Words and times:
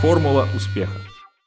Формула 0.00 0.46
успеха. 0.54 1.00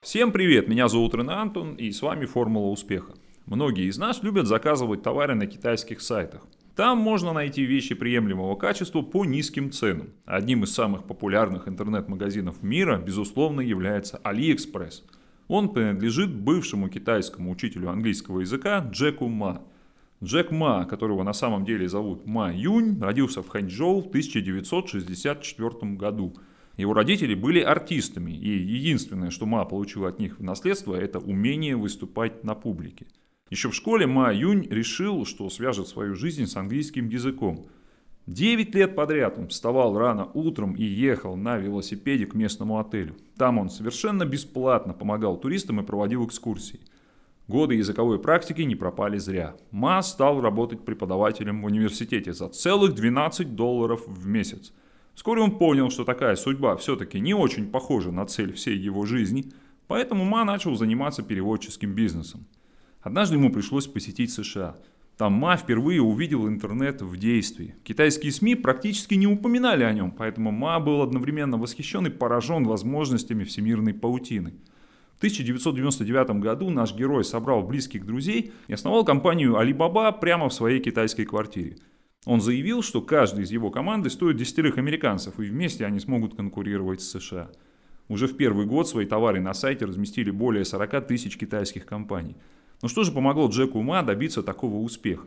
Всем 0.00 0.32
привет, 0.32 0.68
меня 0.68 0.88
зовут 0.88 1.14
Рен 1.14 1.28
Антон 1.28 1.74
и 1.74 1.92
с 1.92 2.00
вами 2.00 2.24
Формула 2.24 2.68
успеха. 2.68 3.12
Многие 3.44 3.84
из 3.84 3.98
нас 3.98 4.22
любят 4.22 4.46
заказывать 4.46 5.02
товары 5.02 5.34
на 5.34 5.46
китайских 5.46 6.00
сайтах. 6.00 6.46
Там 6.74 6.96
можно 6.96 7.34
найти 7.34 7.66
вещи 7.66 7.94
приемлемого 7.94 8.54
качества 8.56 9.02
по 9.02 9.26
низким 9.26 9.70
ценам. 9.70 10.14
Одним 10.24 10.64
из 10.64 10.72
самых 10.72 11.04
популярных 11.04 11.68
интернет-магазинов 11.68 12.62
мира, 12.62 12.96
безусловно, 12.96 13.60
является 13.60 14.18
AliExpress. 14.24 15.02
Он 15.48 15.68
принадлежит 15.68 16.34
бывшему 16.34 16.88
китайскому 16.88 17.50
учителю 17.50 17.90
английского 17.90 18.40
языка 18.40 18.78
Джеку 18.90 19.28
Ма. 19.28 19.60
Джек 20.24 20.52
Ма, 20.52 20.86
которого 20.86 21.22
на 21.22 21.34
самом 21.34 21.66
деле 21.66 21.86
зовут 21.86 22.24
Ма 22.24 22.50
Юнь, 22.54 22.98
родился 22.98 23.42
в 23.42 23.48
Ханчжоу 23.48 24.00
в 24.00 24.06
1964 24.06 25.92
году. 25.96 26.34
Его 26.78 26.94
родители 26.94 27.34
были 27.34 27.60
артистами, 27.60 28.30
и 28.30 28.50
единственное, 28.50 29.30
что 29.30 29.46
Ма 29.46 29.64
получил 29.64 30.06
от 30.06 30.20
них 30.20 30.38
в 30.38 30.44
наследство, 30.44 30.94
это 30.94 31.18
умение 31.18 31.76
выступать 31.76 32.44
на 32.44 32.54
публике. 32.54 33.06
Еще 33.50 33.68
в 33.68 33.74
школе 33.74 34.06
Ма 34.06 34.32
Юнь 34.32 34.64
решил, 34.70 35.26
что 35.26 35.50
свяжет 35.50 35.88
свою 35.88 36.14
жизнь 36.14 36.46
с 36.46 36.56
английским 36.56 37.08
языком. 37.08 37.66
Девять 38.26 38.76
лет 38.76 38.94
подряд 38.94 39.38
он 39.38 39.48
вставал 39.48 39.98
рано 39.98 40.30
утром 40.34 40.74
и 40.74 40.84
ехал 40.84 41.34
на 41.34 41.56
велосипеде 41.56 42.26
к 42.26 42.34
местному 42.34 42.78
отелю. 42.78 43.16
Там 43.36 43.58
он 43.58 43.70
совершенно 43.70 44.24
бесплатно 44.24 44.92
помогал 44.92 45.36
туристам 45.36 45.80
и 45.80 45.84
проводил 45.84 46.26
экскурсии. 46.26 46.80
Годы 47.48 47.74
языковой 47.74 48.20
практики 48.20 48.62
не 48.62 48.76
пропали 48.76 49.18
зря. 49.18 49.56
Ма 49.72 50.00
стал 50.02 50.40
работать 50.40 50.84
преподавателем 50.84 51.62
в 51.62 51.64
университете 51.64 52.32
за 52.32 52.48
целых 52.50 52.94
12 52.94 53.56
долларов 53.56 54.06
в 54.06 54.28
месяц. 54.28 54.72
Вскоре 55.18 55.42
он 55.42 55.58
понял, 55.58 55.90
что 55.90 56.04
такая 56.04 56.36
судьба 56.36 56.76
все-таки 56.76 57.18
не 57.18 57.34
очень 57.34 57.66
похожа 57.72 58.12
на 58.12 58.24
цель 58.24 58.52
всей 58.52 58.78
его 58.78 59.04
жизни, 59.04 59.50
поэтому 59.88 60.24
Ма 60.24 60.44
начал 60.44 60.76
заниматься 60.76 61.24
переводческим 61.24 61.92
бизнесом. 61.92 62.46
Однажды 63.02 63.34
ему 63.34 63.50
пришлось 63.50 63.88
посетить 63.88 64.30
США. 64.30 64.76
Там 65.16 65.32
Ма 65.32 65.56
впервые 65.56 66.00
увидел 66.00 66.46
интернет 66.46 67.02
в 67.02 67.16
действии. 67.16 67.74
Китайские 67.82 68.30
СМИ 68.30 68.54
практически 68.54 69.14
не 69.14 69.26
упоминали 69.26 69.82
о 69.82 69.92
нем, 69.92 70.12
поэтому 70.12 70.52
Ма 70.52 70.78
был 70.78 71.02
одновременно 71.02 71.58
восхищен 71.58 72.06
и 72.06 72.10
поражен 72.10 72.62
возможностями 72.62 73.42
всемирной 73.42 73.94
паутины. 73.94 74.54
В 75.14 75.18
1999 75.18 76.30
году 76.40 76.70
наш 76.70 76.94
герой 76.94 77.24
собрал 77.24 77.64
близких 77.64 78.06
друзей 78.06 78.52
и 78.68 78.72
основал 78.72 79.04
компанию 79.04 79.56
Alibaba 79.60 80.16
прямо 80.16 80.48
в 80.48 80.54
своей 80.54 80.78
китайской 80.78 81.24
квартире. 81.24 81.78
Он 82.28 82.42
заявил, 82.42 82.82
что 82.82 83.00
каждый 83.00 83.44
из 83.44 83.50
его 83.50 83.70
команды 83.70 84.10
стоит 84.10 84.36
десятерых 84.36 84.76
американцев, 84.76 85.40
и 85.40 85.44
вместе 85.44 85.86
они 85.86 85.98
смогут 85.98 86.34
конкурировать 86.36 87.00
с 87.00 87.08
США. 87.18 87.48
Уже 88.06 88.26
в 88.26 88.36
первый 88.36 88.66
год 88.66 88.86
свои 88.86 89.06
товары 89.06 89.40
на 89.40 89.54
сайте 89.54 89.86
разместили 89.86 90.30
более 90.30 90.66
40 90.66 91.06
тысяч 91.06 91.38
китайских 91.38 91.86
компаний. 91.86 92.36
Но 92.82 92.88
что 92.88 93.02
же 93.02 93.12
помогло 93.12 93.48
Джеку 93.48 93.80
Ма 93.80 94.02
добиться 94.02 94.42
такого 94.42 94.76
успеха? 94.76 95.26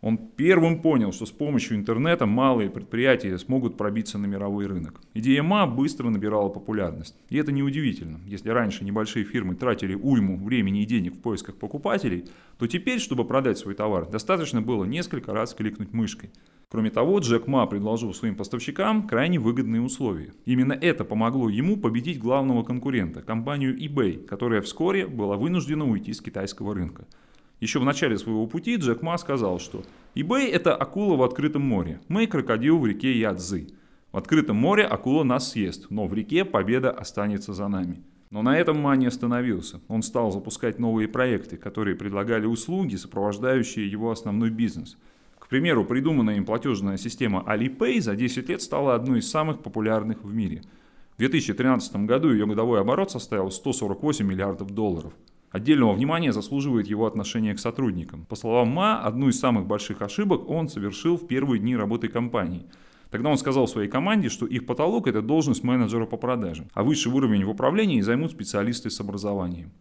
Он 0.00 0.16
первым 0.16 0.80
понял, 0.80 1.12
что 1.12 1.26
с 1.26 1.30
помощью 1.30 1.76
интернета 1.76 2.24
малые 2.24 2.70
предприятия 2.70 3.36
смогут 3.36 3.76
пробиться 3.76 4.16
на 4.16 4.26
мировой 4.26 4.66
рынок. 4.66 5.00
Идея 5.12 5.42
МА 5.42 5.66
быстро 5.66 6.08
набирала 6.08 6.48
популярность. 6.48 7.16
И 7.28 7.36
это 7.36 7.52
неудивительно. 7.52 8.20
Если 8.26 8.48
раньше 8.48 8.84
небольшие 8.84 9.24
фирмы 9.24 9.56
тратили 9.56 9.94
уйму 9.94 10.38
времени 10.38 10.82
и 10.82 10.86
денег 10.86 11.16
в 11.16 11.20
поисках 11.20 11.56
покупателей, 11.56 12.24
то 12.58 12.66
теперь, 12.66 12.98
чтобы 12.98 13.26
продать 13.26 13.58
свой 13.58 13.74
товар, 13.74 14.08
достаточно 14.08 14.62
было 14.62 14.84
несколько 14.84 15.34
раз 15.34 15.54
кликнуть 15.54 15.92
мышкой. 15.92 16.30
Кроме 16.70 16.90
того, 16.90 17.18
Джек 17.18 17.46
Ма 17.48 17.66
предложил 17.66 18.14
своим 18.14 18.36
поставщикам 18.36 19.06
крайне 19.06 19.38
выгодные 19.40 19.82
условия. 19.82 20.32
Именно 20.46 20.72
это 20.74 21.04
помогло 21.04 21.48
ему 21.48 21.76
победить 21.76 22.20
главного 22.20 22.62
конкурента, 22.62 23.22
компанию 23.22 23.76
eBay, 23.76 24.24
которая 24.24 24.62
вскоре 24.62 25.06
была 25.06 25.36
вынуждена 25.36 25.84
уйти 25.84 26.12
с 26.12 26.20
китайского 26.20 26.74
рынка. 26.74 27.06
Еще 27.60 27.78
в 27.78 27.84
начале 27.84 28.16
своего 28.16 28.46
пути 28.46 28.76
Джек 28.76 29.02
Ма 29.02 29.18
сказал, 29.18 29.60
что 29.60 29.84
eBay– 30.14 30.50
это 30.52 30.74
акула 30.74 31.16
в 31.16 31.22
открытом 31.22 31.60
море, 31.60 32.00
мы– 32.08 32.26
крокодил 32.28 32.78
в 32.78 32.86
реке 32.86 33.18
Ядзы. 33.18 33.68
В 34.12 34.16
открытом 34.16 34.56
море 34.56 34.84
акула 34.84 35.24
нас 35.24 35.52
съест, 35.52 35.88
но 35.90 36.06
в 36.06 36.14
реке 36.14 36.46
победа 36.46 36.90
останется 36.90 37.52
за 37.52 37.68
нами. 37.68 38.02
Но 38.30 38.40
на 38.40 38.56
этом 38.56 38.80
Ма 38.80 38.96
не 38.96 39.06
остановился. 39.06 39.80
Он 39.88 40.02
стал 40.02 40.32
запускать 40.32 40.78
новые 40.78 41.06
проекты, 41.06 41.58
которые 41.58 41.96
предлагали 41.96 42.46
услуги, 42.46 42.96
сопровождающие 42.96 43.90
его 43.90 44.10
основной 44.10 44.48
бизнес. 44.48 44.96
К 45.38 45.46
примеру, 45.46 45.84
придуманная 45.84 46.36
им 46.36 46.46
платежная 46.46 46.96
система 46.96 47.44
Alipay 47.46 48.00
за 48.00 48.16
10 48.16 48.48
лет 48.48 48.62
стала 48.62 48.94
одной 48.94 49.18
из 49.18 49.30
самых 49.30 49.62
популярных 49.62 50.24
в 50.24 50.32
мире. 50.32 50.62
В 51.14 51.18
2013 51.18 51.94
году 52.06 52.32
ее 52.32 52.46
годовой 52.46 52.80
оборот 52.80 53.10
составил 53.10 53.50
148 53.50 54.26
миллиардов 54.26 54.70
долларов– 54.70 55.12
Отдельного 55.50 55.94
внимания 55.94 56.32
заслуживает 56.32 56.86
его 56.86 57.06
отношение 57.06 57.54
к 57.54 57.58
сотрудникам. 57.58 58.24
По 58.26 58.36
словам 58.36 58.68
Ма, 58.68 59.00
одну 59.02 59.28
из 59.28 59.40
самых 59.40 59.66
больших 59.66 60.00
ошибок 60.00 60.48
он 60.48 60.68
совершил 60.68 61.16
в 61.16 61.26
первые 61.26 61.58
дни 61.58 61.74
работы 61.74 62.06
компании. 62.06 62.66
Тогда 63.10 63.30
он 63.30 63.38
сказал 63.38 63.66
своей 63.66 63.88
команде, 63.88 64.28
что 64.28 64.46
их 64.46 64.64
потолок– 64.64 65.06
это 65.08 65.22
должность 65.22 65.64
менеджера 65.64 66.06
по 66.06 66.16
продажам, 66.16 66.68
а 66.72 66.84
высший 66.84 67.10
уровень 67.10 67.44
в 67.44 67.50
управлении 67.50 68.00
займут 68.00 68.30
специалисты 68.30 68.90
с 68.90 69.00
образованием. 69.00 69.72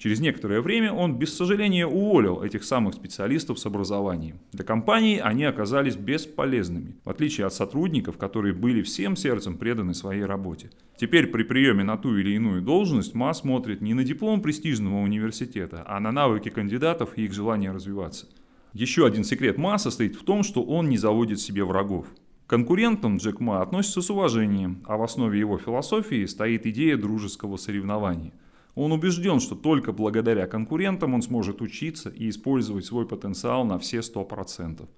Через 0.00 0.18
некоторое 0.20 0.62
время 0.62 0.94
он 0.94 1.18
без 1.18 1.36
сожаления 1.36 1.86
уволил 1.86 2.42
этих 2.42 2.64
самых 2.64 2.94
специалистов 2.94 3.58
с 3.58 3.66
образованием. 3.66 4.40
Для 4.50 4.64
компании 4.64 5.18
они 5.18 5.44
оказались 5.44 5.94
бесполезными, 5.94 6.96
в 7.04 7.10
отличие 7.10 7.46
от 7.46 7.52
сотрудников, 7.52 8.16
которые 8.16 8.54
были 8.54 8.80
всем 8.80 9.14
сердцем 9.14 9.58
преданы 9.58 9.92
своей 9.92 10.24
работе. 10.24 10.70
Теперь 10.96 11.26
при 11.26 11.42
приеме 11.42 11.84
на 11.84 11.98
ту 11.98 12.16
или 12.16 12.30
иную 12.30 12.62
должность 12.62 13.12
МА 13.14 13.34
смотрит 13.34 13.82
не 13.82 13.92
на 13.92 14.02
диплом 14.02 14.40
престижного 14.40 15.02
университета, 15.02 15.84
а 15.86 16.00
на 16.00 16.12
навыки 16.12 16.48
кандидатов 16.48 17.10
и 17.16 17.26
их 17.26 17.34
желание 17.34 17.70
развиваться. 17.70 18.26
Еще 18.72 19.04
один 19.04 19.22
секрет 19.22 19.58
МА 19.58 19.76
состоит 19.76 20.16
в 20.16 20.24
том, 20.24 20.44
что 20.44 20.62
он 20.62 20.88
не 20.88 20.96
заводит 20.96 21.40
себе 21.40 21.62
врагов. 21.62 22.06
К 22.46 22.50
конкурентам 22.50 23.18
Джек 23.18 23.38
Ма 23.38 23.60
относится 23.60 24.00
с 24.00 24.08
уважением, 24.08 24.82
а 24.86 24.96
в 24.96 25.02
основе 25.02 25.38
его 25.38 25.58
философии 25.58 26.24
стоит 26.24 26.64
идея 26.64 26.96
дружеского 26.96 27.58
соревнования– 27.58 28.32
он 28.74 28.92
убежден, 28.92 29.40
что 29.40 29.54
только 29.54 29.92
благодаря 29.92 30.46
конкурентам 30.46 31.14
он 31.14 31.22
сможет 31.22 31.60
учиться 31.60 32.10
и 32.10 32.28
использовать 32.28 32.84
свой 32.84 33.06
потенциал 33.06 33.64
на 33.64 33.78
все 33.78 33.98
100%. 33.98 34.88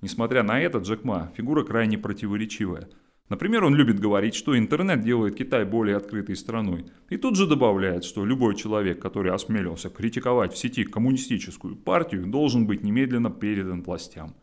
Несмотря 0.00 0.42
на 0.42 0.60
это, 0.60 0.78
Джек 0.78 1.04
Ма– 1.04 1.32
фигура 1.36 1.64
крайне 1.64 1.96
противоречивая. 1.96 2.88
Например, 3.30 3.64
он 3.64 3.74
любит 3.74 4.00
говорить, 4.00 4.34
что 4.34 4.56
интернет 4.56 5.00
делает 5.00 5.34
Китай 5.34 5.64
более 5.64 5.96
открытой 5.96 6.36
страной. 6.36 6.84
И 7.08 7.16
тут 7.16 7.36
же 7.36 7.46
добавляет, 7.46 8.04
что 8.04 8.26
любой 8.26 8.54
человек, 8.54 9.00
который 9.00 9.32
осмелился 9.32 9.88
критиковать 9.88 10.52
в 10.52 10.58
сети 10.58 10.84
коммунистическую 10.84 11.74
партию, 11.74 12.26
должен 12.26 12.66
быть 12.66 12.82
немедленно 12.82 13.30
передан 13.30 13.82
властям. 13.82 14.34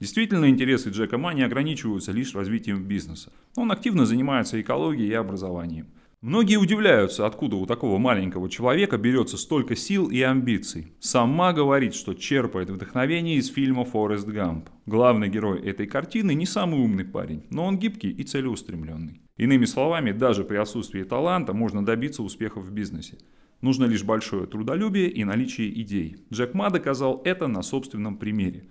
Действительно, 0.00 0.50
интересы 0.50 0.90
Джека 0.90 1.16
Ма 1.16 1.32
не 1.32 1.42
ограничиваются 1.42 2.12
лишь 2.12 2.34
развитием 2.34 2.84
бизнеса. 2.84 3.32
Он 3.56 3.72
активно 3.72 4.04
занимается 4.04 4.60
экологией 4.60 5.08
и 5.08 5.14
образованием. 5.14 5.86
Многие 6.26 6.56
удивляются, 6.56 7.24
откуда 7.24 7.54
у 7.54 7.66
такого 7.66 7.98
маленького 7.98 8.50
человека 8.50 8.98
берется 8.98 9.36
столько 9.36 9.76
сил 9.76 10.10
и 10.10 10.20
амбиций. 10.22 10.92
Сама 10.98 11.52
говорит, 11.52 11.94
что 11.94 12.14
черпает 12.14 12.68
вдохновение 12.68 13.36
из 13.36 13.46
фильма 13.46 13.84
«Форест 13.84 14.26
Гамп». 14.26 14.68
Главный 14.86 15.28
герой 15.28 15.60
этой 15.60 15.86
картины 15.86 16.34
не 16.34 16.44
самый 16.44 16.80
умный 16.80 17.04
парень, 17.04 17.44
но 17.50 17.64
он 17.64 17.78
гибкий 17.78 18.10
и 18.10 18.24
целеустремленный. 18.24 19.20
Иными 19.36 19.66
словами, 19.66 20.10
даже 20.10 20.42
при 20.42 20.56
отсутствии 20.56 21.04
таланта 21.04 21.52
можно 21.52 21.86
добиться 21.86 22.24
успеха 22.24 22.58
в 22.58 22.72
бизнесе. 22.72 23.18
Нужно 23.60 23.84
лишь 23.84 24.02
большое 24.02 24.48
трудолюбие 24.48 25.08
и 25.08 25.22
наличие 25.22 25.80
идей. 25.80 26.16
Джек 26.32 26.54
Ма 26.54 26.70
доказал 26.70 27.22
это 27.24 27.46
на 27.46 27.62
собственном 27.62 28.16
примере. 28.16 28.64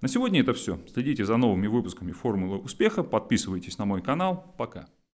На 0.00 0.08
сегодня 0.08 0.40
это 0.40 0.54
все. 0.54 0.80
Следите 0.90 1.26
за 1.26 1.36
новыми 1.36 1.66
выпусками 1.66 2.12
«Формулы 2.12 2.56
успеха», 2.56 3.02
подписывайтесь 3.02 3.76
на 3.76 3.84
мой 3.84 4.00
канал. 4.00 4.54
Пока. 4.56 4.86